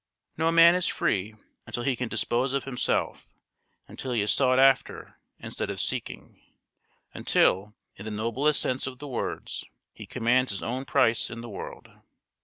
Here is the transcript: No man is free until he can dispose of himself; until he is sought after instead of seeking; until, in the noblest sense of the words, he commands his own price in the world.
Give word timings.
No 0.35 0.51
man 0.51 0.73
is 0.73 0.87
free 0.87 1.35
until 1.67 1.83
he 1.83 1.95
can 1.95 2.09
dispose 2.09 2.53
of 2.53 2.63
himself; 2.63 3.29
until 3.87 4.13
he 4.13 4.21
is 4.23 4.33
sought 4.33 4.57
after 4.57 5.19
instead 5.37 5.69
of 5.69 5.79
seeking; 5.79 6.41
until, 7.13 7.75
in 7.97 8.05
the 8.05 8.09
noblest 8.09 8.59
sense 8.61 8.87
of 8.87 8.97
the 8.97 9.07
words, 9.07 9.63
he 9.93 10.07
commands 10.07 10.49
his 10.49 10.63
own 10.63 10.85
price 10.85 11.29
in 11.29 11.41
the 11.41 11.49
world. 11.49 11.91